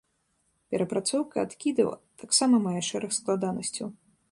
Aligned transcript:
Перапрацоўка 0.75 1.43
адкідаў 1.49 1.93
таксама 2.25 2.63
мае 2.67 2.81
шэраг 2.91 3.11
складанасцяў. 3.21 3.87